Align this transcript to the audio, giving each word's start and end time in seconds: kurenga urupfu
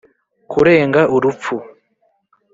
kurenga 0.51 1.01
urupfu 1.15 1.55